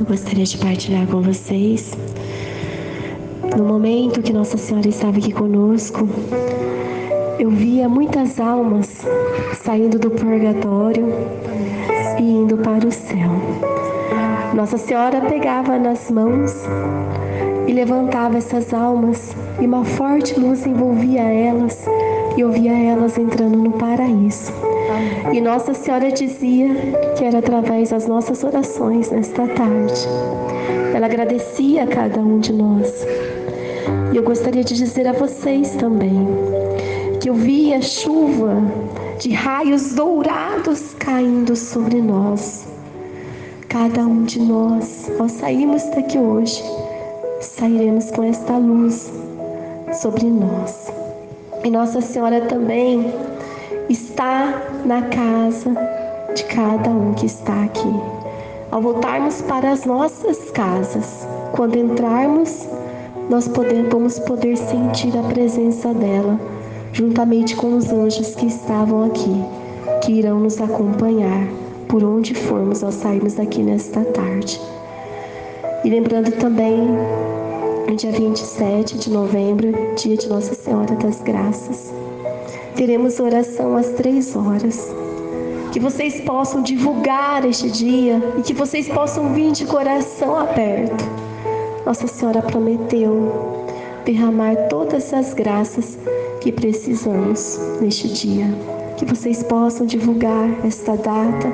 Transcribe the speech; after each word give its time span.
eu 0.00 0.06
gostaria 0.06 0.44
de 0.44 0.56
partilhar 0.56 1.06
com 1.06 1.20
vocês. 1.20 1.92
No 3.54 3.64
momento 3.64 4.22
que 4.22 4.32
Nossa 4.32 4.56
Senhora 4.56 4.88
estava 4.88 5.18
aqui 5.18 5.30
conosco, 5.30 6.08
eu 7.38 7.50
via 7.50 7.86
muitas 7.86 8.40
almas 8.40 9.04
saindo 9.62 9.98
do 9.98 10.10
purgatório 10.10 11.06
e 12.18 12.22
indo 12.22 12.56
para 12.56 12.86
o 12.86 12.90
céu. 12.90 13.30
Nossa 14.54 14.78
Senhora 14.78 15.20
pegava 15.20 15.78
nas 15.78 16.10
mãos 16.10 16.64
e 17.68 17.72
levantava 17.72 18.38
essas 18.38 18.72
almas, 18.72 19.36
e 19.60 19.66
uma 19.66 19.84
forte 19.84 20.38
luz 20.40 20.66
envolvia 20.66 21.22
elas, 21.22 21.86
e 22.36 22.40
eu 22.40 22.50
via 22.50 22.72
elas 22.72 23.18
entrando 23.18 23.58
no 23.58 23.72
paraíso. 23.72 24.52
E 25.32 25.40
Nossa 25.40 25.74
Senhora 25.74 26.10
dizia 26.10 26.68
que 27.16 27.24
era 27.24 27.38
através 27.38 27.90
das 27.90 28.06
nossas 28.06 28.42
orações 28.42 29.10
nesta 29.10 29.46
tarde. 29.46 30.08
Ela 30.94 31.06
agradecia 31.06 31.84
a 31.84 31.86
cada 31.86 32.20
um 32.20 32.38
de 32.38 32.52
nós. 32.52 33.06
E 34.12 34.16
eu 34.16 34.22
gostaria 34.22 34.64
de 34.64 34.74
dizer 34.74 35.06
a 35.06 35.12
vocês 35.12 35.76
também 35.76 36.26
que 37.20 37.30
eu 37.30 37.34
via 37.34 37.80
chuva 37.80 38.56
de 39.18 39.30
raios 39.32 39.94
dourados 39.94 40.94
caindo 40.98 41.54
sobre 41.54 42.00
nós. 42.00 42.66
Cada 43.68 44.00
um 44.00 44.24
de 44.24 44.40
nós, 44.40 45.10
ao 45.20 45.28
sairmos 45.28 45.84
daqui 45.94 46.18
hoje, 46.18 46.62
sairemos 47.40 48.10
com 48.10 48.24
esta 48.24 48.56
luz 48.56 49.12
sobre 49.92 50.24
nós. 50.24 50.92
E 51.62 51.70
Nossa 51.70 52.00
Senhora 52.00 52.40
também 52.42 53.12
na 54.84 55.02
casa 55.02 55.74
de 56.34 56.44
cada 56.44 56.90
um 56.90 57.12
que 57.14 57.26
está 57.26 57.64
aqui. 57.64 57.92
Ao 58.70 58.80
voltarmos 58.80 59.42
para 59.42 59.72
as 59.72 59.84
nossas 59.84 60.50
casas, 60.50 61.26
quando 61.52 61.76
entrarmos, 61.76 62.68
nós 63.28 63.48
podemos 63.48 64.18
poder 64.20 64.56
sentir 64.56 65.16
a 65.18 65.22
presença 65.22 65.92
dela, 65.92 66.38
juntamente 66.92 67.56
com 67.56 67.76
os 67.76 67.92
anjos 67.92 68.34
que 68.34 68.46
estavam 68.46 69.04
aqui, 69.04 69.44
que 70.02 70.12
irão 70.12 70.40
nos 70.40 70.60
acompanhar 70.60 71.46
por 71.88 72.04
onde 72.04 72.34
formos 72.34 72.84
ao 72.84 72.92
sairmos 72.92 73.34
daqui 73.34 73.62
nesta 73.62 74.00
tarde. 74.04 74.60
E 75.84 75.90
lembrando 75.90 76.30
também, 76.32 76.88
dia 77.96 78.12
27 78.12 78.98
de 78.98 79.10
novembro, 79.10 79.72
dia 79.96 80.16
de 80.16 80.28
Nossa 80.28 80.54
Senhora 80.54 80.94
das 80.94 81.20
Graças, 81.20 81.92
teremos 82.80 83.20
oração 83.20 83.76
às 83.76 83.90
três 83.90 84.34
horas. 84.34 84.88
Que 85.70 85.78
vocês 85.78 86.18
possam 86.22 86.62
divulgar 86.62 87.44
este 87.44 87.70
dia 87.70 88.18
e 88.38 88.40
que 88.40 88.54
vocês 88.54 88.88
possam 88.88 89.34
vir 89.34 89.52
de 89.52 89.66
coração 89.66 90.34
aberto. 90.34 91.04
Nossa 91.84 92.06
Senhora 92.06 92.40
prometeu 92.40 93.66
derramar 94.06 94.56
todas 94.70 95.12
as 95.12 95.34
graças 95.34 95.98
que 96.40 96.50
precisamos 96.50 97.60
neste 97.82 98.08
dia. 98.08 98.46
Que 98.96 99.04
vocês 99.04 99.42
possam 99.42 99.84
divulgar 99.84 100.48
esta 100.64 100.96
data 100.96 101.52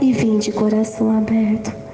e 0.00 0.12
vir 0.12 0.40
de 0.40 0.50
coração 0.50 1.16
aberto. 1.16 1.85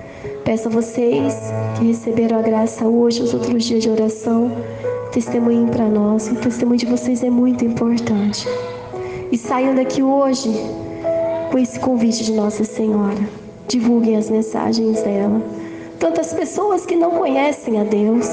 Peço 0.45 0.69
a 0.69 0.71
vocês 0.71 1.37
que 1.79 1.85
receberam 1.85 2.39
a 2.39 2.43
graça 2.43 2.85
hoje, 2.85 3.23
os 3.23 3.33
outros 3.33 3.65
dias 3.65 3.83
de 3.83 3.89
oração, 3.89 4.51
testemunhem 5.13 5.69
para 5.69 5.87
nós. 5.87 6.29
O 6.31 6.35
testemunho 6.35 6.79
de 6.79 6.87
vocês 6.87 7.23
é 7.23 7.31
muito 7.31 7.65
importante. 7.65 8.49
E 9.31 9.39
saiam 9.39 9.75
daqui 9.75 10.03
hoje 10.03 10.51
com 11.51 11.59
esse 11.59 11.79
convite 11.79 12.25
de 12.25 12.33
Nossa 12.33 12.65
Senhora. 12.65 13.29
Divulguem 13.69 14.17
as 14.17 14.29
mensagens 14.29 15.01
dela. 15.03 15.41
Tantas 16.01 16.33
pessoas 16.33 16.85
que 16.85 16.97
não 16.97 17.13
conhecem 17.13 17.81
a 17.81 17.85
Deus, 17.85 18.27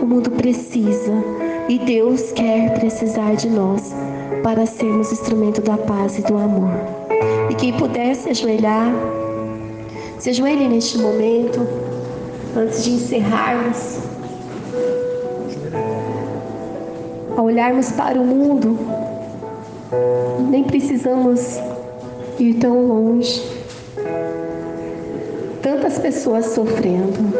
o 0.00 0.06
mundo 0.06 0.30
precisa 0.30 1.12
e 1.68 1.78
Deus 1.80 2.30
quer 2.30 2.78
precisar 2.78 3.34
de 3.34 3.48
nós 3.48 3.92
para 4.44 4.66
sermos 4.66 5.10
instrumento 5.10 5.60
da 5.60 5.76
paz 5.76 6.16
e 6.16 6.22
do 6.22 6.36
amor. 6.36 6.70
E 7.50 7.54
quem 7.56 7.72
puder 7.72 8.14
se 8.14 8.30
ajoelhar, 8.30 8.92
se 10.20 10.28
ajoelhe 10.28 10.68
neste 10.68 10.98
momento, 10.98 11.66
antes 12.54 12.84
de 12.84 12.90
encerrarmos. 12.90 14.00
Ao 17.34 17.46
olharmos 17.46 17.90
para 17.92 18.20
o 18.20 18.24
mundo, 18.24 18.78
nem 20.50 20.62
precisamos 20.64 21.58
ir 22.38 22.54
tão 22.60 22.86
longe. 22.86 23.42
Tantas 25.62 25.98
pessoas 25.98 26.44
sofrendo, 26.46 27.32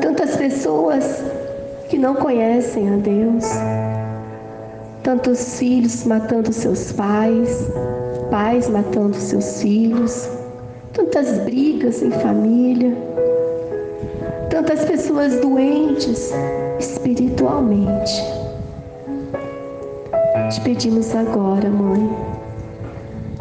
tantas 0.00 0.36
pessoas 0.36 1.22
que 1.88 1.96
não 1.96 2.16
conhecem 2.16 2.92
a 2.92 2.96
Deus, 2.96 3.44
tantos 5.04 5.60
filhos 5.60 6.04
matando 6.04 6.52
seus 6.52 6.90
pais, 6.90 7.70
pais 8.32 8.68
matando 8.68 9.14
seus 9.14 9.62
filhos, 9.62 10.39
tantas 10.92 11.38
brigas 11.40 12.02
em 12.02 12.10
família, 12.10 12.96
tantas 14.50 14.84
pessoas 14.84 15.40
doentes 15.40 16.32
espiritualmente. 16.78 18.12
Te 20.50 20.60
pedimos 20.62 21.14
agora, 21.14 21.68
Mãe, 21.70 22.10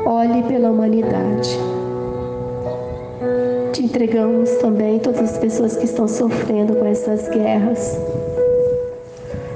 olhe 0.06 0.44
pela 0.44 0.70
humanidade. 0.70 1.58
Te 3.74 3.84
entregamos 3.84 4.50
também 4.58 5.00
todas 5.00 5.32
as 5.32 5.38
pessoas 5.38 5.76
que 5.76 5.86
estão 5.86 6.08
sofrendo 6.08 6.76
com 6.76 6.86
essas 6.86 7.28
guerras. 7.30 7.98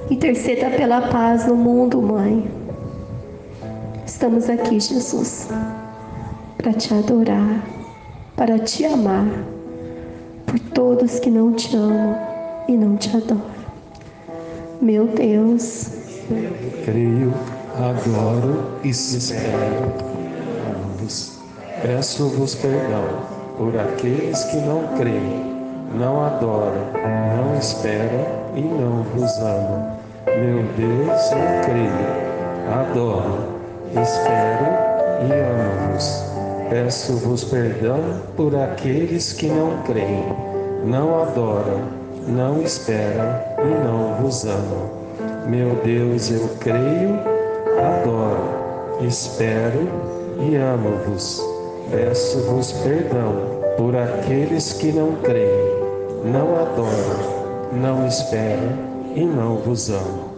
Interceda 0.10 0.70
pela 0.72 1.02
paz 1.10 1.46
no 1.48 1.56
mundo, 1.56 2.02
Mãe. 2.02 2.50
Estamos 4.06 4.50
aqui, 4.50 4.80
Jesus, 4.80 5.50
para 6.58 6.72
te 6.74 6.94
adorar, 6.94 7.62
para 8.36 8.60
te 8.60 8.86
amar, 8.86 9.26
por 10.46 10.60
todos 10.60 11.20
que 11.20 11.30
não 11.30 11.54
te 11.54 11.76
amam 11.76 12.18
e 12.68 12.74
não 12.74 12.98
te 12.98 13.16
adoram. 13.16 13.54
Meu 14.82 15.08
Deus, 15.08 16.04
Creio, 16.86 17.34
adoro 17.78 18.80
e 18.84 18.90
espero. 18.90 19.94
Ambos. 20.68 21.40
Peço-vos 21.82 22.56
perdão 22.56 23.04
por 23.58 23.78
aqueles 23.78 24.44
que 24.46 24.58
não 24.58 24.88
creem, 24.98 25.54
não 25.96 26.24
adoram, 26.24 26.92
não 26.94 27.58
esperam 27.60 28.26
e 28.56 28.62
não 28.62 29.04
vos 29.04 29.38
amam. 29.40 29.98
Meu 30.28 30.64
Deus, 30.78 31.32
eu 31.32 31.62
creio, 31.66 32.72
adoro, 32.74 33.38
espero 33.90 34.66
e 35.22 35.34
amo-vos. 35.34 36.33
Peço-vos 36.74 37.44
perdão 37.44 38.00
por 38.36 38.56
aqueles 38.56 39.32
que 39.32 39.46
não 39.46 39.84
creem, 39.84 40.26
não 40.84 41.22
adoram, 41.22 41.84
não 42.28 42.64
esperam 42.64 43.40
e 43.60 43.88
não 43.88 44.16
vos 44.20 44.44
amam. 44.44 44.90
Meu 45.48 45.76
Deus, 45.86 46.32
eu 46.32 46.50
creio, 46.60 47.20
adoro, 47.78 49.06
espero 49.08 49.88
e 50.40 50.56
amo-vos. 50.56 51.44
Peço-vos 51.92 52.72
perdão 52.82 53.36
por 53.78 53.96
aqueles 53.96 54.74
que 54.74 54.92
não 54.92 55.12
creem, 55.18 55.76
não 56.26 56.56
adoram, 56.56 57.70
não 57.72 58.08
esperam 58.08 58.72
e 59.14 59.24
não 59.24 59.58
vos 59.58 59.92
amam. 59.92 60.33